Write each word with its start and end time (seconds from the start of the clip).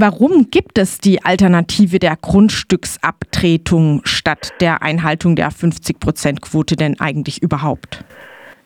Warum 0.00 0.46
gibt 0.48 0.78
es 0.78 1.00
die 1.00 1.24
Alternative 1.24 1.98
der 1.98 2.14
Grundstücksabtretung 2.14 4.02
statt 4.04 4.52
der 4.60 4.80
Einhaltung 4.80 5.34
der 5.34 5.48
50-Prozent-Quote 5.48 6.76
denn 6.76 6.94
eigentlich 7.00 7.42
überhaupt? 7.42 8.04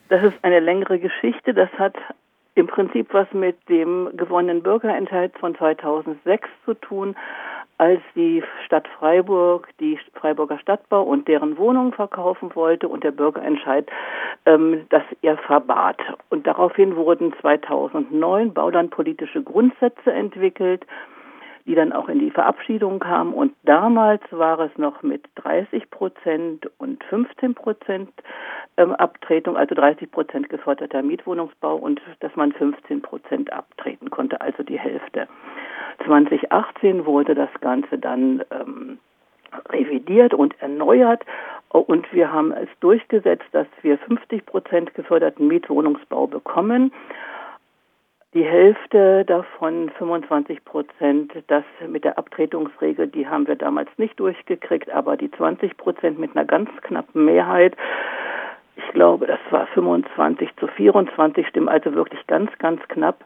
Das 0.09 0.21
ist 0.21 0.35
eine 0.43 0.59
längere 0.59 0.99
Geschichte. 0.99 1.55
Das 1.55 1.71
hat 1.79 1.95
im 2.53 2.67
Prinzip 2.67 3.11
was 3.15 3.25
mit 3.33 3.57
dem 3.67 4.11
gewonnenen 4.15 4.61
Bürgerentscheid 4.61 5.31
von 5.39 5.55
2006 5.55 6.47
zu 6.65 6.75
tun, 6.75 7.15
als 7.79 7.99
die 8.15 8.43
Stadt 8.67 8.87
Freiburg 8.99 9.69
die 9.79 9.97
Freiburger 10.13 10.59
Stadtbau 10.59 11.01
und 11.01 11.27
deren 11.27 11.57
Wohnungen 11.57 11.93
verkaufen 11.93 12.51
wollte 12.53 12.87
und 12.87 13.03
der 13.03 13.11
Bürgerentscheid 13.11 13.89
ähm, 14.45 14.85
das 14.89 15.01
ihr 15.23 15.37
verbat. 15.37 15.97
Und 16.29 16.45
daraufhin 16.45 16.95
wurden 16.95 17.33
2009 17.41 18.53
baulandpolitische 18.53 19.41
Grundsätze 19.41 20.13
entwickelt, 20.13 20.85
die 21.65 21.75
dann 21.75 21.93
auch 21.93 22.09
in 22.09 22.19
die 22.19 22.31
Verabschiedung 22.31 22.99
kamen. 22.99 23.33
Und 23.33 23.53
damals 23.63 24.21
war 24.31 24.59
es 24.59 24.77
noch 24.77 25.01
mit 25.01 25.23
30 25.35 25.89
Prozent 25.89 26.69
und 26.77 27.03
15 27.05 27.55
Prozent 27.55 28.09
ähm, 28.77 28.93
Abtretung, 28.93 29.55
also 29.55 29.75
30 29.75 30.11
Prozent 30.11 30.49
geförderter 30.49 31.01
Mietwohnungsbau 31.01 31.75
und 31.75 32.01
dass 32.19 32.35
man 32.35 32.51
15 32.51 33.01
Prozent 33.01 33.53
abtreten 33.53 34.09
konnte, 34.09 34.41
also 34.41 34.63
die 34.63 34.79
Hälfte. 34.79 35.27
2018 36.05 37.05
wurde 37.05 37.35
das 37.35 37.49
Ganze 37.61 37.97
dann 37.97 38.43
ähm, 38.51 38.97
revidiert 39.69 40.33
und 40.33 40.59
erneuert 40.61 41.23
und 41.69 42.11
wir 42.13 42.31
haben 42.31 42.51
es 42.51 42.69
durchgesetzt, 42.81 43.45
dass 43.51 43.67
wir 43.81 43.97
50 43.97 44.45
Prozent 44.45 44.93
geförderten 44.93 45.47
Mietwohnungsbau 45.47 46.27
bekommen 46.27 46.91
die 48.33 48.43
Hälfte 48.43 49.25
davon, 49.25 49.91
25 49.97 50.65
Prozent, 50.65 51.33
das 51.47 51.63
mit 51.87 52.03
der 52.03 52.17
Abtretungsregel, 52.17 53.07
die 53.07 53.27
haben 53.27 53.47
wir 53.47 53.55
damals 53.55 53.89
nicht 53.97 54.19
durchgekriegt, 54.19 54.89
aber 54.89 55.17
die 55.17 55.29
20 55.31 55.77
Prozent 55.77 56.19
mit 56.19 56.35
einer 56.35 56.45
ganz 56.45 56.69
knappen 56.81 57.25
Mehrheit, 57.25 57.75
ich 58.75 58.93
glaube, 58.93 59.27
das 59.27 59.39
war 59.51 59.67
25 59.67 60.49
zu 60.57 60.67
24 60.67 61.47
Stimmen, 61.47 61.69
also 61.69 61.93
wirklich 61.93 62.25
ganz, 62.25 62.49
ganz 62.57 62.81
knapp. 62.87 63.23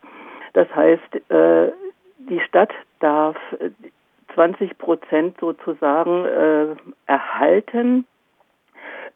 Das 0.53 0.67
heißt, 0.75 1.31
äh, 1.31 1.71
die 2.17 2.41
Stadt 2.41 2.73
darf 2.99 3.37
20 4.33 4.77
Prozent 4.77 5.37
sozusagen 5.39 6.25
äh, 6.25 6.75
erhalten 7.05 8.05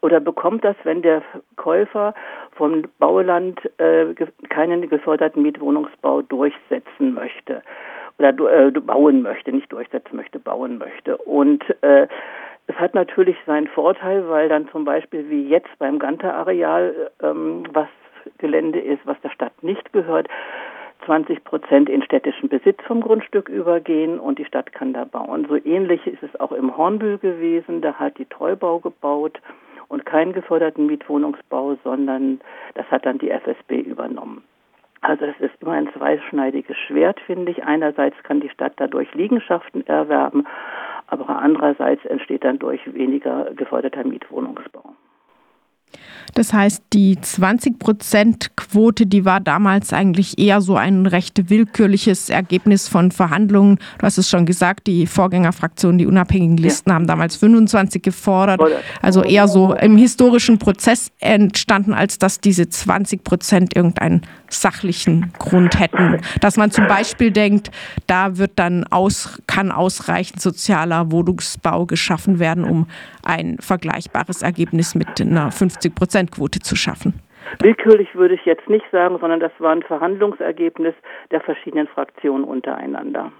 oder 0.02 0.20
bekommt 0.20 0.64
das, 0.64 0.76
wenn 0.82 1.00
der 1.00 1.22
Käufer 1.56 2.14
vom 2.52 2.82
Bauland 2.98 3.58
äh, 3.78 4.14
keinen 4.50 4.88
geförderten 4.88 5.42
Mietwohnungsbau 5.42 6.22
durchsetzen 6.22 7.14
möchte 7.14 7.62
oder 8.18 8.30
äh, 8.30 8.70
bauen 8.72 9.22
möchte, 9.22 9.52
nicht 9.52 9.72
durchsetzen 9.72 10.16
möchte, 10.16 10.38
bauen 10.38 10.78
möchte. 10.78 11.16
Und 11.16 11.64
äh, 11.82 12.06
es 12.66 12.76
hat 12.76 12.94
natürlich 12.94 13.36
seinen 13.46 13.68
Vorteil, 13.68 14.28
weil 14.28 14.48
dann 14.48 14.68
zum 14.68 14.84
Beispiel 14.84 15.28
wie 15.30 15.48
jetzt 15.48 15.78
beim 15.78 15.98
Ganter-Areal, 15.98 17.10
ähm, 17.22 17.64
was 17.72 17.88
Gelände 18.38 18.80
ist, 18.80 19.00
was 19.04 19.20
der 19.22 19.30
Stadt 19.30 19.62
nicht 19.62 19.92
gehört, 19.92 20.28
20 21.06 21.42
Prozent 21.42 21.88
in 21.88 22.02
städtischen 22.02 22.48
Besitz 22.48 22.80
vom 22.86 23.00
Grundstück 23.00 23.48
übergehen 23.48 24.20
und 24.20 24.38
die 24.38 24.44
Stadt 24.44 24.72
kann 24.72 24.92
da 24.92 25.04
bauen. 25.04 25.46
So 25.48 25.56
ähnlich 25.56 26.06
ist 26.06 26.22
es 26.22 26.38
auch 26.38 26.52
im 26.52 26.76
Hornbühl 26.76 27.18
gewesen. 27.18 27.80
Da 27.80 27.94
hat 27.94 28.18
die 28.18 28.26
Treubau 28.26 28.78
gebaut 28.78 29.40
und 29.92 30.06
keinen 30.06 30.32
geförderten 30.32 30.86
Mietwohnungsbau, 30.86 31.76
sondern 31.84 32.40
das 32.74 32.86
hat 32.90 33.04
dann 33.04 33.18
die 33.18 33.30
FSB 33.30 33.80
übernommen. 33.80 34.42
Also 35.02 35.26
es 35.26 35.38
ist 35.38 35.60
immer 35.60 35.72
ein 35.72 35.92
zweischneidiges 35.92 36.76
Schwert, 36.78 37.20
finde 37.20 37.52
ich. 37.52 37.62
Einerseits 37.64 38.16
kann 38.22 38.40
die 38.40 38.48
Stadt 38.48 38.72
dadurch 38.76 39.12
Liegenschaften 39.14 39.86
erwerben, 39.86 40.46
aber 41.08 41.28
andererseits 41.28 42.02
entsteht 42.06 42.42
dann 42.42 42.58
durch 42.58 42.80
weniger 42.94 43.52
geförderter 43.54 44.04
Mietwohnungsbau. 44.04 44.94
Das 46.34 46.52
heißt, 46.52 46.82
die 46.92 47.16
20-Prozent-Quote, 47.16 49.06
die 49.06 49.24
war 49.24 49.40
damals 49.40 49.92
eigentlich 49.92 50.38
eher 50.38 50.60
so 50.60 50.76
ein 50.76 51.06
recht 51.06 51.50
willkürliches 51.50 52.30
Ergebnis 52.30 52.88
von 52.88 53.10
Verhandlungen. 53.10 53.78
Du 53.98 54.06
hast 54.06 54.18
es 54.18 54.30
schon 54.30 54.46
gesagt, 54.46 54.86
die 54.86 55.06
Vorgängerfraktionen, 55.06 55.98
die 55.98 56.06
unabhängigen 56.06 56.56
Listen 56.56 56.90
ja. 56.90 56.94
haben 56.94 57.06
damals 57.06 57.36
25 57.36 58.02
gefordert. 58.02 58.60
Also 59.02 59.22
eher 59.22 59.46
so 59.46 59.74
im 59.74 59.96
historischen 59.96 60.58
Prozess 60.58 61.10
entstanden, 61.20 61.92
als 61.92 62.18
dass 62.18 62.40
diese 62.40 62.68
20 62.68 63.24
Prozent 63.24 63.76
irgendeinen 63.76 64.22
sachlichen 64.52 65.32
Grund 65.38 65.78
hätten. 65.78 66.20
Dass 66.40 66.56
man 66.56 66.70
zum 66.70 66.86
Beispiel 66.86 67.30
denkt, 67.30 67.70
da 68.06 68.38
wird 68.38 68.52
dann 68.56 68.84
aus, 68.90 69.42
kann 69.46 69.72
ausreichend 69.72 70.40
sozialer 70.40 71.10
Wohnungsbau 71.10 71.86
geschaffen 71.86 72.38
werden, 72.38 72.64
um 72.64 72.86
ein 73.24 73.56
vergleichbares 73.60 74.42
Ergebnis 74.42 74.94
mit 74.94 75.20
einer 75.20 75.50
50 75.50 75.94
Prozent 75.94 76.30
Quote 76.30 76.60
zu 76.60 76.76
schaffen. 76.76 77.14
Willkürlich 77.58 78.14
würde 78.14 78.34
ich 78.34 78.44
jetzt 78.44 78.68
nicht 78.68 78.84
sagen, 78.92 79.18
sondern 79.20 79.40
das 79.40 79.52
war 79.58 79.72
ein 79.72 79.82
Verhandlungsergebnis 79.82 80.94
der 81.30 81.40
verschiedenen 81.40 81.86
Fraktionen 81.86 82.44
untereinander. 82.44 83.32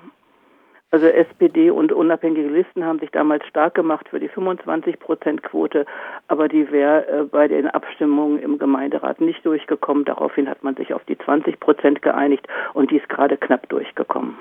Also 0.93 1.07
SPD 1.07 1.71
und 1.71 1.91
unabhängige 1.91 2.49
Listen 2.49 2.85
haben 2.85 2.99
sich 2.99 3.11
damals 3.11 3.47
stark 3.47 3.75
gemacht 3.75 4.07
für 4.11 4.21
die 4.21 4.29
25 4.29 5.01
Prozent 5.01 5.43
Quote, 5.43 5.87
aber 6.29 6.49
die 6.49 6.71
wäre 6.71 7.07
äh, 7.09 7.25
bei 7.25 7.49
den 7.49 7.67
Abstimmungen 7.67 8.39
im 8.39 8.59
Gemeinderat 8.59 9.19
nicht 9.19 9.45
durchgekommen. 9.47 10.05
Daraufhin 10.05 10.51
hat 10.51 10.63
man 10.63 10.77
sich 10.77 10.93
auf 10.93 11.03
die 11.05 11.17
20 11.17 11.59
Prozent 11.61 12.03
geeinigt 12.03 12.47
und 12.75 12.91
die 12.91 12.99
ist 12.99 13.09
gerade 13.09 13.39
knapp 13.39 13.67
durchgekommen. 13.71 14.37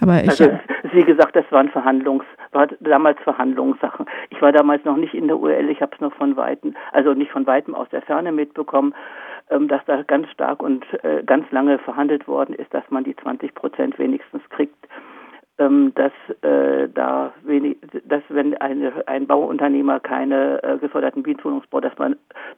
Aber 0.00 0.22
ich, 0.22 0.30
also, 0.30 0.58
wie 0.92 1.04
gesagt, 1.04 1.36
das 1.36 1.44
waren 1.50 1.68
Verhandlungs, 1.68 2.24
war 2.52 2.66
damals 2.80 3.18
Verhandlungssachen. 3.20 4.06
Ich 4.30 4.40
war 4.40 4.52
damals 4.52 4.82
noch 4.86 4.96
nicht 4.96 5.12
in 5.12 5.26
der 5.26 5.38
URL, 5.38 5.68
ich 5.68 5.82
habe 5.82 5.94
es 5.94 6.00
noch 6.00 6.14
von 6.14 6.36
weitem, 6.38 6.74
also 6.92 7.12
nicht 7.12 7.32
von 7.32 7.46
weitem 7.46 7.74
aus 7.74 7.88
der 7.90 8.00
Ferne 8.00 8.32
mitbekommen, 8.32 8.94
dass 9.48 9.84
da 9.86 10.02
ganz 10.02 10.28
stark 10.30 10.62
und 10.62 10.84
äh, 11.04 11.22
ganz 11.24 11.50
lange 11.50 11.78
verhandelt 11.78 12.26
worden 12.26 12.54
ist, 12.54 12.72
dass 12.74 12.84
man 12.90 13.04
die 13.04 13.16
20 13.16 13.54
Prozent 13.54 13.98
wenigstens 13.98 14.42
kriegt 14.50 14.76
ähm, 15.58 15.92
dass 15.94 16.12
äh, 16.42 16.88
da 16.92 17.32
wenig, 17.44 17.78
dass 18.04 18.22
wenn 18.28 18.54
ein 18.58 19.26
Bauunternehmer 19.26 20.00
keine 20.00 20.62
äh, 20.62 20.78
geförderten 20.78 21.22
Mietwohnungsbau, 21.22 21.80
dass 21.80 21.96
man 21.98 22.16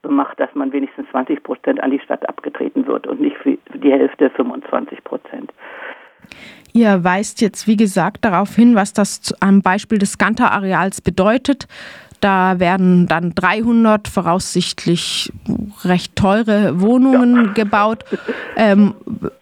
macht, 0.08 0.40
dass 0.40 0.52
man 0.54 0.72
wenigstens 0.72 1.08
20 1.10 1.42
Prozent 1.42 1.80
an 1.80 1.90
die 1.90 2.00
Stadt 2.00 2.28
abgetreten 2.28 2.86
wird 2.86 3.06
und 3.06 3.20
nicht 3.20 3.36
die 3.44 3.92
Hälfte 3.92 4.30
25 4.30 5.04
Prozent. 5.04 5.52
Ihr 6.72 7.02
weist 7.04 7.40
jetzt, 7.40 7.66
wie 7.66 7.76
gesagt, 7.76 8.24
darauf 8.24 8.54
hin, 8.54 8.74
was 8.74 8.92
das 8.92 9.34
am 9.40 9.62
Beispiel 9.62 9.98
des 9.98 10.18
Ganter-Areals 10.18 11.00
bedeutet. 11.00 11.66
Da 12.20 12.58
werden 12.58 13.06
dann 13.06 13.34
300 13.34 14.08
voraussichtlich 14.08 15.32
recht 15.84 16.16
teure 16.16 16.80
Wohnungen 16.80 17.46
ja. 17.46 17.52
gebaut 17.52 18.04
ähm, 18.56 18.94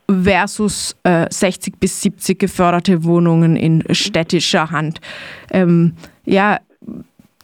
versus 0.08 0.94
äh, 1.02 1.26
60 1.30 1.78
bis 1.78 2.02
70 2.02 2.38
geförderte 2.38 3.04
Wohnungen 3.04 3.56
in 3.56 3.82
städtischer 3.94 4.70
Hand. 4.70 5.00
Ähm, 5.50 5.94
ja, 6.24 6.58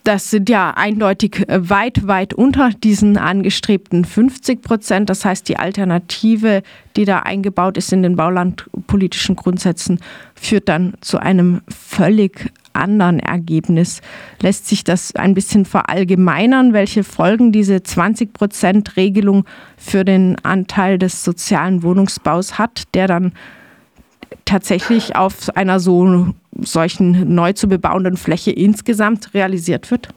das 0.04 0.30
sind 0.30 0.48
ja 0.48 0.70
eindeutig 0.70 1.48
äh, 1.48 1.68
weit, 1.68 2.06
weit 2.06 2.34
unter 2.34 2.70
diesen 2.70 3.16
angestrebten 3.16 4.04
50 4.04 4.62
Prozent. 4.62 5.10
Das 5.10 5.24
heißt, 5.24 5.48
die 5.48 5.56
Alternative, 5.56 6.62
die 6.96 7.04
da 7.04 7.20
eingebaut 7.20 7.76
ist 7.76 7.92
in 7.92 8.02
den 8.02 8.16
baulandpolitischen 8.16 9.36
Grundsätzen, 9.36 10.00
führt 10.34 10.68
dann 10.68 10.94
zu 11.00 11.18
einem 11.18 11.62
völlig 11.68 12.52
anderen 12.74 13.18
Ergebnis. 13.18 14.00
Lässt 14.40 14.68
sich 14.68 14.84
das 14.84 15.14
ein 15.16 15.34
bisschen 15.34 15.64
verallgemeinern, 15.64 16.72
welche 16.72 17.04
Folgen 17.04 17.52
diese 17.52 17.82
20 17.82 18.32
Prozent 18.32 18.96
Regelung 18.96 19.44
für 19.76 20.04
den 20.04 20.36
Anteil 20.42 20.98
des 20.98 21.24
sozialen 21.24 21.82
Wohnungsbaus 21.82 22.58
hat, 22.58 22.94
der 22.94 23.06
dann 23.06 23.32
tatsächlich 24.44 25.16
auf 25.16 25.54
einer 25.54 25.80
so 25.80 26.28
solchen 26.58 27.34
neu 27.34 27.52
zu 27.52 27.68
bebauenden 27.68 28.16
Fläche 28.16 28.50
insgesamt 28.50 29.34
realisiert 29.34 29.90
wird? 29.90 30.08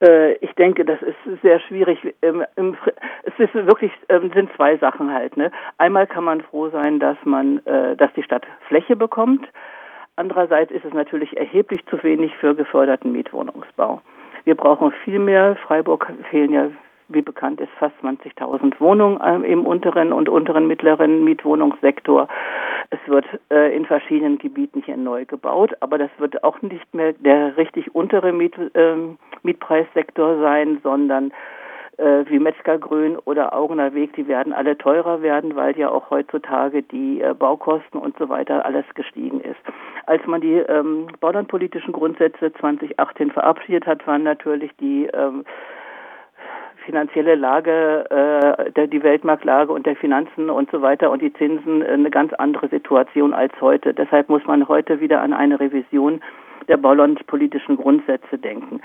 Äh, 0.00 0.32
ich 0.36 0.52
denke, 0.54 0.84
das 0.84 1.00
ist 1.02 1.42
sehr 1.42 1.60
schwierig. 1.60 1.98
Ähm, 2.22 2.44
es 3.24 3.34
ist 3.38 3.54
wirklich 3.54 3.92
ähm, 4.08 4.30
sind 4.34 4.50
zwei 4.56 4.76
Sachen 4.78 5.12
halt. 5.12 5.36
Ne? 5.36 5.50
Einmal 5.78 6.06
kann 6.06 6.24
man 6.24 6.40
froh 6.40 6.70
sein, 6.70 6.98
dass 6.98 7.18
man, 7.24 7.64
äh, 7.66 7.96
dass 7.96 8.12
die 8.14 8.22
Stadt 8.22 8.46
Fläche 8.68 8.96
bekommt. 8.96 9.46
Andererseits 10.20 10.70
ist 10.70 10.84
es 10.84 10.92
natürlich 10.92 11.34
erheblich 11.38 11.80
zu 11.86 12.02
wenig 12.02 12.36
für 12.36 12.54
geförderten 12.54 13.10
Mietwohnungsbau. 13.10 14.02
Wir 14.44 14.54
brauchen 14.54 14.92
viel 15.02 15.18
mehr. 15.18 15.56
Freiburg 15.66 16.12
fehlen 16.28 16.52
ja 16.52 16.70
wie 17.08 17.22
bekannt 17.22 17.58
ist, 17.60 17.70
fast 17.78 17.94
20.000 18.02 18.78
Wohnungen 18.80 19.18
äh, 19.22 19.50
im 19.50 19.64
unteren 19.64 20.12
und 20.12 20.28
unteren 20.28 20.66
mittleren 20.66 21.24
Mietwohnungssektor. 21.24 22.28
Es 22.90 22.98
wird 23.06 23.24
äh, 23.50 23.74
in 23.74 23.86
verschiedenen 23.86 24.36
Gebieten 24.36 24.82
hier 24.84 24.98
neu 24.98 25.24
gebaut, 25.24 25.72
aber 25.80 25.96
das 25.96 26.10
wird 26.18 26.44
auch 26.44 26.60
nicht 26.60 26.94
mehr 26.94 27.14
der 27.14 27.56
richtig 27.56 27.94
untere 27.94 28.32
Miet, 28.32 28.58
äh, 28.74 28.96
Mietpreissektor 29.42 30.38
sein, 30.40 30.80
sondern 30.82 31.32
äh, 32.00 32.24
wie 32.28 32.38
Metzgergrün 32.38 33.18
oder 33.18 33.54
Augener 33.54 33.94
Weg, 33.94 34.14
die 34.14 34.26
werden 34.26 34.52
alle 34.52 34.78
teurer 34.78 35.22
werden, 35.22 35.54
weil 35.54 35.78
ja 35.78 35.90
auch 35.90 36.10
heutzutage 36.10 36.82
die 36.82 37.20
äh, 37.20 37.34
Baukosten 37.34 38.00
und 38.00 38.16
so 38.18 38.28
weiter 38.28 38.64
alles 38.64 38.84
gestiegen 38.94 39.40
ist. 39.40 39.60
Als 40.06 40.26
man 40.26 40.40
die 40.40 40.54
ähm, 40.54 41.08
baulandpolitischen 41.20 41.92
Grundsätze 41.92 42.52
2018 42.54 43.30
verabschiedet 43.30 43.86
hat, 43.86 44.06
waren 44.06 44.22
natürlich 44.22 44.70
die 44.80 45.06
ähm, 45.12 45.44
finanzielle 46.84 47.34
Lage, 47.34 48.06
äh, 48.10 48.72
der, 48.72 48.86
die 48.86 49.02
Weltmarktlage 49.02 49.72
und 49.72 49.86
der 49.86 49.96
Finanzen 49.96 50.50
und 50.50 50.70
so 50.70 50.82
weiter 50.82 51.10
und 51.10 51.22
die 51.22 51.32
Zinsen 51.34 51.82
eine 51.82 52.10
ganz 52.10 52.32
andere 52.32 52.68
Situation 52.68 53.34
als 53.34 53.52
heute. 53.60 53.94
Deshalb 53.94 54.28
muss 54.28 54.44
man 54.46 54.66
heute 54.68 55.00
wieder 55.00 55.20
an 55.20 55.32
eine 55.32 55.60
Revision 55.60 56.20
der 56.68 56.78
baulandpolitischen 56.78 57.76
Grundsätze 57.76 58.38
denken. 58.38 58.80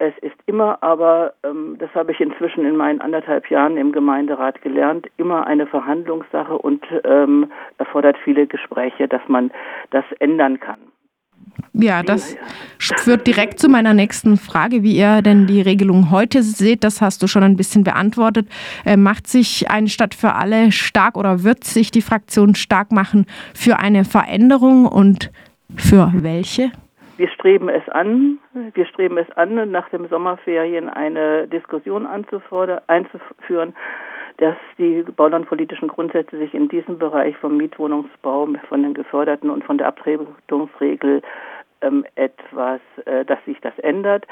Es 0.00 0.14
ist 0.22 0.36
immer 0.46 0.80
aber, 0.80 1.34
ähm, 1.42 1.76
das 1.78 1.92
habe 1.94 2.12
ich 2.12 2.20
inzwischen 2.20 2.64
in 2.64 2.76
meinen 2.76 3.00
anderthalb 3.00 3.50
Jahren 3.50 3.76
im 3.76 3.90
Gemeinderat 3.90 4.62
gelernt, 4.62 5.08
immer 5.16 5.46
eine 5.46 5.66
Verhandlungssache 5.66 6.56
und 6.56 6.84
ähm, 7.04 7.50
erfordert 7.78 8.16
viele 8.22 8.46
Gespräche, 8.46 9.08
dass 9.08 9.22
man 9.26 9.50
das 9.90 10.04
ändern 10.20 10.60
kann. 10.60 10.78
Ja, 11.72 12.04
das 12.04 12.36
führt 12.78 13.26
direkt 13.26 13.58
zu 13.58 13.68
meiner 13.68 13.92
nächsten 13.92 14.36
Frage, 14.36 14.84
wie 14.84 14.96
ihr 14.96 15.22
denn 15.22 15.46
die 15.46 15.60
Regelung 15.60 16.12
heute 16.12 16.42
seht. 16.42 16.84
Das 16.84 17.00
hast 17.00 17.22
du 17.22 17.26
schon 17.26 17.42
ein 17.42 17.56
bisschen 17.56 17.82
beantwortet. 17.82 18.48
Äh, 18.84 18.96
macht 18.96 19.26
sich 19.26 19.68
eine 19.68 19.88
Stadt 19.88 20.14
für 20.14 20.34
alle 20.34 20.70
stark 20.70 21.16
oder 21.16 21.42
wird 21.42 21.64
sich 21.64 21.90
die 21.90 22.02
Fraktion 22.02 22.54
stark 22.54 22.92
machen 22.92 23.26
für 23.54 23.78
eine 23.78 24.04
Veränderung 24.04 24.86
und 24.86 25.32
für 25.76 26.12
welche? 26.14 26.70
Wir 27.18 27.28
streben 27.30 27.68
es 27.68 27.86
an, 27.88 28.38
wir 28.74 28.86
streben 28.86 29.18
es 29.18 29.28
an, 29.36 29.72
nach 29.72 29.88
den 29.88 30.08
Sommerferien 30.08 30.88
eine 30.88 31.48
Diskussion 31.48 32.06
einzuführen, 32.06 33.74
dass 34.36 34.54
die 34.78 35.02
baulandpolitischen 35.02 35.88
Grundsätze 35.88 36.38
sich 36.38 36.54
in 36.54 36.68
diesem 36.68 36.96
Bereich 36.96 37.36
vom 37.38 37.56
Mietwohnungsbau, 37.56 38.48
von 38.68 38.82
den 38.84 38.94
Geförderten 38.94 39.50
und 39.50 39.64
von 39.64 39.78
der 39.78 39.88
Abtretungsregel 39.88 41.22
ähm, 41.80 42.04
etwas, 42.14 42.80
äh, 43.04 43.24
dass 43.24 43.42
sich 43.44 43.60
das 43.60 43.78
ändert. 43.78 44.26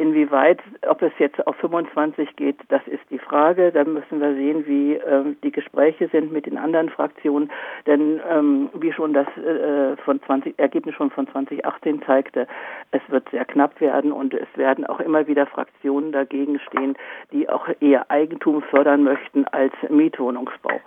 Inwieweit, 0.00 0.60
ob 0.86 1.02
es 1.02 1.12
jetzt 1.18 1.44
auf 1.48 1.56
25 1.56 2.36
geht, 2.36 2.56
das 2.68 2.86
ist 2.86 3.02
die 3.10 3.18
Frage. 3.18 3.72
Da 3.72 3.82
müssen 3.82 4.20
wir 4.20 4.32
sehen, 4.34 4.64
wie 4.66 4.94
ähm, 4.94 5.36
die 5.42 5.50
Gespräche 5.50 6.08
sind 6.08 6.30
mit 6.30 6.46
den 6.46 6.56
anderen 6.56 6.88
Fraktionen. 6.88 7.50
Denn 7.86 8.20
ähm, 8.30 8.70
wie 8.74 8.92
schon 8.92 9.12
das 9.12 9.26
äh, 9.36 9.96
von 10.04 10.22
20, 10.22 10.56
Ergebnis 10.58 10.94
schon 10.94 11.10
von 11.10 11.26
2018 11.26 12.02
zeigte, 12.02 12.46
es 12.92 13.02
wird 13.08 13.28
sehr 13.30 13.44
knapp 13.44 13.80
werden 13.80 14.12
und 14.12 14.34
es 14.34 14.48
werden 14.54 14.86
auch 14.86 15.00
immer 15.00 15.26
wieder 15.26 15.46
Fraktionen 15.46 16.12
dagegen 16.12 16.60
stehen, 16.60 16.96
die 17.32 17.48
auch 17.48 17.68
eher 17.80 18.08
Eigentum 18.08 18.62
fördern 18.62 19.02
möchten 19.02 19.46
als 19.46 19.74
Mietwohnungsbau. 19.88 20.80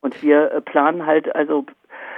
Und 0.00 0.22
wir 0.22 0.50
äh, 0.52 0.60
planen 0.60 1.06
halt 1.06 1.34
also 1.34 1.66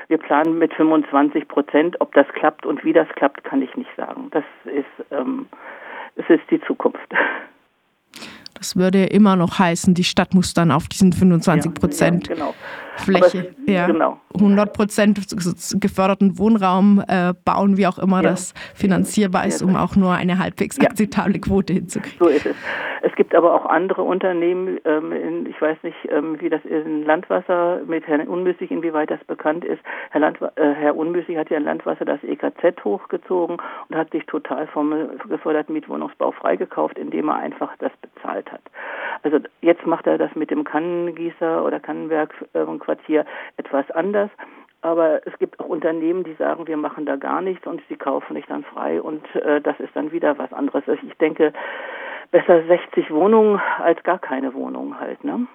wir 0.08 0.18
planen 0.18 0.58
mit 0.58 0.74
25 0.74 1.48
Prozent. 1.48 2.00
Ob 2.00 2.12
das 2.12 2.26
klappt 2.34 2.66
und 2.66 2.84
wie 2.84 2.92
das 2.92 3.08
klappt, 3.16 3.44
kann 3.44 3.62
ich 3.62 3.74
nicht 3.76 3.90
sagen. 3.96 4.28
Das 4.30 4.44
ist, 4.64 4.84
ähm, 5.10 5.46
es 6.16 6.28
ist 6.28 6.42
die 6.50 6.60
Zukunft. 6.60 7.00
Das 8.54 8.76
würde 8.76 9.04
immer 9.06 9.36
noch 9.36 9.58
heißen, 9.58 9.94
die 9.94 10.04
Stadt 10.04 10.34
muss 10.34 10.54
dann 10.54 10.70
auf 10.70 10.86
diesen 10.86 11.12
25 11.12 11.74
Prozent 11.74 12.28
ja, 12.28 12.34
genau. 12.34 12.54
Fläche, 12.96 13.54
es, 13.66 13.72
ja, 13.72 13.86
genau. 13.86 14.18
100 14.34 14.72
Prozent 14.72 15.18
geförderten 15.80 16.38
Wohnraum 16.38 17.02
äh, 17.06 17.34
bauen, 17.44 17.76
wie 17.76 17.86
auch 17.86 17.98
immer 17.98 18.22
ja. 18.22 18.30
das 18.30 18.54
finanzierbar 18.74 19.46
ist, 19.46 19.62
um 19.62 19.76
auch 19.76 19.96
nur 19.96 20.12
eine 20.12 20.38
halbwegs 20.38 20.80
akzeptable 20.80 21.40
Quote 21.40 21.72
hinzukriegen. 21.72 22.18
So 22.18 22.28
ist 22.28 22.46
es. 22.46 22.56
Es 23.04 23.14
gibt 23.16 23.34
aber 23.34 23.52
auch 23.52 23.66
andere 23.66 24.02
Unternehmen, 24.02 24.78
ähm, 24.84 25.12
in, 25.12 25.46
ich 25.46 25.60
weiß 25.60 25.76
nicht, 25.82 25.96
ähm, 26.08 26.40
wie 26.40 26.48
das 26.48 26.64
in 26.64 27.04
Landwasser 27.04 27.80
mit 27.86 28.06
Herrn 28.06 28.28
Unmüßig, 28.28 28.70
inwieweit 28.70 29.10
das 29.10 29.22
bekannt 29.24 29.64
ist. 29.64 29.82
Herr, 30.10 30.20
Land, 30.20 30.40
äh, 30.40 30.72
Herr 30.72 30.96
Unmüßig 30.96 31.36
hat 31.36 31.50
ja 31.50 31.56
in 31.56 31.64
Landwasser 31.64 32.04
das 32.04 32.22
EKZ 32.22 32.84
hochgezogen 32.84 33.56
und 33.88 33.96
hat 33.96 34.10
sich 34.12 34.24
total 34.26 34.68
vom 34.68 34.94
geförderten 35.28 35.74
Mietwohnungsbau 35.74 36.30
freigekauft, 36.30 36.96
indem 36.96 37.28
er 37.28 37.36
einfach 37.36 37.76
das 37.78 37.92
bezahlt 38.00 38.50
hat. 38.52 38.62
Also 39.22 39.38
jetzt 39.60 39.86
macht 39.86 40.06
er 40.06 40.18
das 40.18 40.34
mit 40.34 40.50
dem 40.50 40.64
Kannengießer 40.64 41.64
oder 41.64 41.80
Kannenbergquartier 41.80 43.20
ähm, 43.20 43.26
etwas 43.56 43.90
anders. 43.92 44.30
Aber 44.80 45.24
es 45.26 45.38
gibt 45.38 45.60
auch 45.60 45.66
Unternehmen, 45.66 46.24
die 46.24 46.34
sagen, 46.34 46.66
wir 46.66 46.76
machen 46.76 47.06
da 47.06 47.14
gar 47.14 47.40
nichts 47.40 47.66
und 47.66 47.80
sie 47.88 47.96
kaufen 47.96 48.34
nicht 48.34 48.50
dann 48.50 48.64
frei 48.64 49.00
und 49.00 49.22
äh, 49.36 49.60
das 49.60 49.78
ist 49.78 49.94
dann 49.94 50.10
wieder 50.10 50.38
was 50.38 50.52
anderes. 50.52 50.82
Also 50.88 51.00
ich 51.06 51.16
denke, 51.18 51.52
besser 52.32 52.64
60 52.66 53.12
Wohnungen 53.12 53.60
als 53.78 54.02
gar 54.02 54.18
keine 54.18 54.52
Wohnungen 54.54 54.98
halt. 54.98 55.22
Ne? 55.22 55.46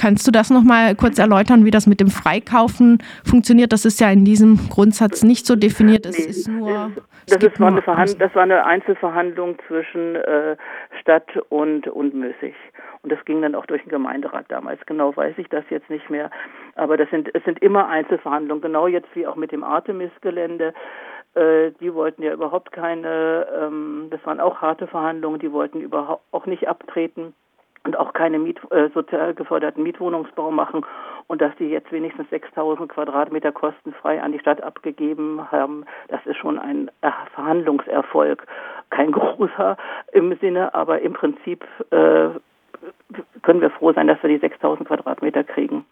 Kannst 0.00 0.26
du 0.26 0.30
das 0.30 0.50
noch 0.50 0.62
mal 0.62 0.94
kurz 0.94 1.18
erläutern, 1.18 1.64
wie 1.64 1.70
das 1.70 1.86
mit 1.86 2.00
dem 2.00 2.08
Freikaufen 2.08 2.98
funktioniert? 3.24 3.72
Das 3.72 3.84
ist 3.84 4.00
ja 4.00 4.10
in 4.10 4.24
diesem 4.24 4.68
Grundsatz 4.68 5.22
nicht 5.22 5.46
so 5.46 5.56
definiert. 5.56 6.06
Es 6.06 6.18
nee, 6.18 6.24
ist 6.26 6.48
nur. 6.48 6.92
Das, 7.26 7.42
ist 7.42 7.60
war 7.60 7.68
eine 7.68 8.14
das 8.16 8.34
war 8.34 8.42
eine 8.42 8.66
Einzelverhandlung 8.66 9.56
zwischen 9.66 10.16
äh, 10.16 10.56
Stadt 11.00 11.28
und, 11.48 11.88
und 11.88 12.14
Mößig. 12.14 12.54
Und 13.04 13.12
das 13.12 13.22
ging 13.26 13.42
dann 13.42 13.54
auch 13.54 13.66
durch 13.66 13.82
den 13.82 13.90
Gemeinderat 13.90 14.46
damals. 14.48 14.80
Genau 14.86 15.14
weiß 15.14 15.34
ich 15.36 15.48
das 15.50 15.64
jetzt 15.68 15.90
nicht 15.90 16.08
mehr. 16.08 16.30
Aber 16.74 16.96
das 16.96 17.08
sind, 17.10 17.32
es 17.34 17.44
sind 17.44 17.60
immer 17.60 17.86
Einzelverhandlungen. 17.86 18.62
Genau 18.62 18.86
jetzt 18.86 19.14
wie 19.14 19.26
auch 19.26 19.36
mit 19.36 19.52
dem 19.52 19.62
Artemis-Gelände. 19.62 20.72
Äh, 21.34 21.72
die 21.80 21.92
wollten 21.92 22.22
ja 22.22 22.32
überhaupt 22.32 22.72
keine, 22.72 23.46
ähm, 23.54 24.06
das 24.10 24.24
waren 24.24 24.40
auch 24.40 24.62
harte 24.62 24.86
Verhandlungen, 24.86 25.38
die 25.38 25.52
wollten 25.52 25.82
überhaupt 25.82 26.22
auch 26.32 26.46
nicht 26.46 26.66
abtreten 26.66 27.34
und 27.84 27.98
auch 27.98 28.14
keine 28.14 28.38
Miet, 28.38 28.58
äh, 28.70 28.88
sozial 28.94 29.34
geförderten 29.34 29.82
Mietwohnungsbau 29.82 30.50
machen 30.50 30.86
und 31.26 31.42
dass 31.42 31.54
die 31.56 31.68
jetzt 31.68 31.92
wenigstens 31.92 32.30
6000 32.30 32.88
Quadratmeter 32.88 33.52
kostenfrei 33.52 34.22
an 34.22 34.32
die 34.32 34.38
Stadt 34.38 34.62
abgegeben 34.62 35.50
haben, 35.52 35.84
das 36.08 36.24
ist 36.24 36.36
schon 36.38 36.58
ein 36.58 36.90
Verhandlungserfolg. 37.34 38.46
Kein 38.88 39.12
großer 39.12 39.76
im 40.12 40.34
Sinne, 40.38 40.72
aber 40.72 41.02
im 41.02 41.12
Prinzip 41.12 41.64
äh, 41.90 42.30
können 43.42 43.60
wir 43.60 43.70
froh 43.70 43.92
sein, 43.92 44.06
dass 44.06 44.22
wir 44.22 44.30
die 44.30 44.38
6000 44.38 44.86
Quadratmeter 44.88 45.44
kriegen. 45.44 45.84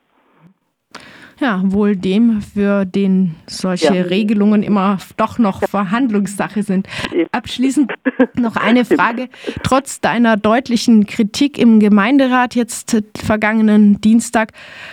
Ja, 1.43 1.61
wohl 1.65 1.97
dem, 1.97 2.41
für 2.41 2.85
den 2.85 3.35
solche 3.47 3.95
ja. 3.95 4.03
Regelungen 4.03 4.63
immer 4.63 4.99
doch 5.17 5.41
noch 5.41 5.61
Verhandlungssache 5.69 6.63
sind. 6.63 6.87
Abschließend 7.33 7.93
noch 8.37 8.55
eine 8.55 8.85
Frage. 8.85 9.29
Trotz 9.65 10.01
deiner 10.01 10.37
deutlichen 10.37 11.05
Kritik 11.05 11.59
im 11.59 11.81
Gemeinderat 11.81 12.55
jetzt 12.55 13.03
vergangenen 13.17 14.01
Dienstag, 14.01 14.53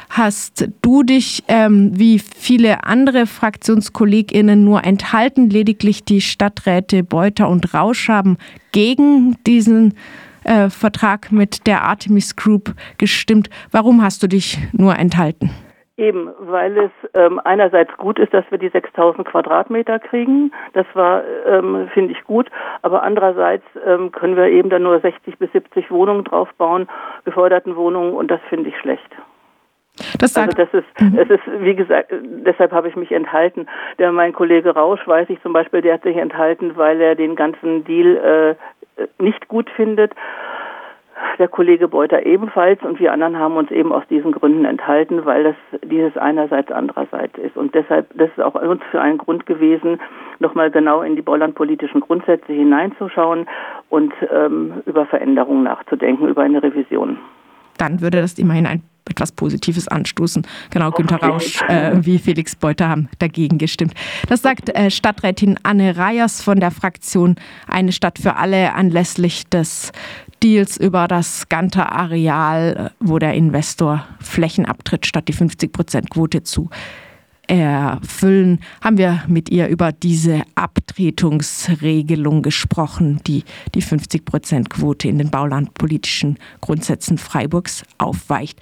hast 0.10 0.70
du 0.82 1.04
dich 1.04 1.44
ähm, 1.50 1.92
wie 1.94 2.18
viele 2.18 2.84
andere 2.84 3.28
FraktionskollegInnen 3.28 4.64
nur 4.64 4.86
enthalten, 4.86 5.52
lediglich 5.52 6.04
die 6.04 6.22
Stadträte 6.22 7.04
Beuter 7.04 7.48
und 7.48 7.76
Rausch 7.76 8.10
haben 8.10 8.38
gegen 8.72 9.38
diesen 9.46 9.94
äh, 10.50 10.70
Vertrag 10.70 11.32
mit 11.32 11.68
der 11.68 11.84
Artemis 11.84 12.36
Group 12.36 12.74
gestimmt. 12.98 13.50
Warum 13.72 14.02
hast 14.02 14.24
du 14.24 14.28
dich 14.28 14.58
nur 14.74 14.98
enthalten? 14.98 15.52
Eben, 15.96 16.30
weil 16.40 16.78
es 16.78 16.92
ähm, 17.14 17.42
einerseits 17.44 17.96
gut 17.98 18.20
ist, 18.20 18.34
dass 18.34 18.46
wir 18.50 18.58
die 18.58 18.70
6000 18.70 19.28
Quadratmeter 19.28 20.00
kriegen. 20.00 20.52
Das 20.72 20.86
war, 20.94 21.24
ähm, 21.46 21.90
finde 21.94 22.14
ich 22.14 22.24
gut. 22.24 22.50
Aber 22.82 23.04
andererseits 23.04 23.66
ähm, 23.86 24.12
können 24.12 24.38
wir 24.38 24.46
eben 24.46 24.70
dann 24.70 24.84
nur 24.84 25.00
60 25.02 25.38
bis 25.38 25.52
70 25.52 25.92
Wohnungen 25.92 26.24
draufbauen, 26.24 26.88
geförderten 27.26 27.76
Wohnungen, 27.76 28.14
und 28.14 28.32
das 28.32 28.40
finde 28.50 28.70
ich 28.70 28.78
schlecht. 28.78 29.12
Das 30.20 30.38
also 30.38 30.56
das 30.56 30.70
ist, 30.74 31.02
mhm. 31.02 31.20
es 31.20 31.30
ist, 31.30 31.44
wie 31.60 31.76
gesagt, 31.76 32.14
deshalb 32.46 32.72
habe 32.72 32.88
ich 32.88 32.96
mich 32.96 33.12
enthalten. 33.12 33.68
Der, 33.98 34.12
mein 34.12 34.34
Kollege 34.34 34.74
Rausch, 34.74 35.06
weiß 35.06 35.30
ich 35.30 35.42
zum 35.42 35.54
Beispiel, 35.54 35.82
der 35.82 35.96
hat 35.96 36.04
sich 36.04 36.16
enthalten, 36.16 36.78
weil 36.78 37.02
er 37.02 37.16
den 37.16 37.36
ganzen 37.36 37.84
Deal 37.84 38.16
äh, 38.16 38.79
nicht 39.20 39.48
gut 39.48 39.70
findet 39.72 40.14
der 41.38 41.48
Kollege 41.48 41.88
Beuter 41.88 42.26
ebenfalls 42.26 42.82
und 42.84 43.00
wir 43.00 43.14
anderen 43.14 43.38
haben 43.38 43.56
uns 43.56 43.72
eben 43.72 43.92
aus 43.94 44.04
diesen 44.10 44.32
Gründen 44.32 44.66
enthalten, 44.66 45.26
weil 45.26 45.44
das 45.44 45.56
dieses 45.84 46.16
einerseits 46.18 46.72
andererseits 46.72 47.38
ist. 47.38 47.56
Und 47.58 47.76
deshalb, 47.76 48.08
das 48.16 48.30
ist 48.30 48.42
auch 48.42 48.56
uns 48.56 48.82
für 48.92 49.02
einen 49.02 49.18
Grund 49.18 49.46
gewesen, 49.46 50.00
nochmal 50.40 50.72
genau 50.72 51.02
in 51.02 51.16
die 51.16 51.22
baulandpolitischen 51.22 52.02
Grundsätze 52.02 52.52
hineinzuschauen 52.52 53.48
und 53.90 54.14
ähm, 54.34 54.82
über 54.86 55.06
Veränderungen 55.06 55.64
nachzudenken, 55.64 56.28
über 56.28 56.44
eine 56.44 56.62
Revision. 56.62 57.18
Dann 57.80 58.02
würde 58.02 58.22
das 58.22 58.34
immerhin 58.38 58.68
ein 58.68 58.84
etwas 59.10 59.32
Positives 59.32 59.88
anstoßen. 59.88 60.46
Genau, 60.70 60.92
Günter 60.92 61.18
Rausch 61.18 61.62
äh, 61.64 61.94
wie 62.06 62.20
Felix 62.20 62.56
Beuter 62.56 62.90
haben 62.90 63.10
dagegen 63.18 63.58
gestimmt. 63.58 63.94
Das 64.28 64.44
sagt 64.44 64.70
äh, 64.70 64.92
Stadträtin 64.92 65.58
Anne 65.64 65.98
Reyers 65.98 66.44
von 66.44 66.60
der 66.60 66.70
Fraktion 66.70 67.36
Eine 67.68 67.92
Stadt 67.92 68.20
für 68.20 68.36
alle 68.36 68.74
anlässlich 68.74 69.48
des 69.48 69.92
Deals 70.44 70.78
über 70.78 71.08
das 71.08 71.50
Ganter 71.50 71.92
Areal, 71.92 72.92
wo 73.00 73.20
der 73.20 73.34
Investor 73.34 74.06
Flächen 74.22 74.66
abtritt, 74.66 75.06
statt 75.06 75.28
die 75.28 75.34
50-Prozent-Quote 75.34 76.44
zu 76.44 76.70
erfüllen, 77.50 78.60
haben 78.82 78.98
wir 78.98 79.24
mit 79.28 79.50
ihr 79.50 79.68
über 79.68 79.92
diese 79.92 80.44
Abtretungsregelung 80.56 82.44
gesprochen, 82.44 83.20
die 83.26 83.44
die 83.74 83.82
50-Prozent-Quote 83.82 85.08
in 85.08 85.18
den 85.18 85.32
baulandpolitischen 85.32 86.38
Grundsätzen 86.62 87.18
Freiburgs 87.18 87.84
aufweicht. 87.98 88.58